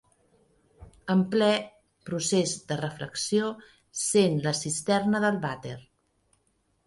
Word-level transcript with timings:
En 1.13 1.19
ple 1.33 1.49
procés 2.09 2.53
de 2.71 2.77
reflexió 2.79 3.51
sent 4.05 4.41
la 4.47 4.55
cisterna 4.61 5.21
del 5.27 5.37
vàter. 5.47 5.77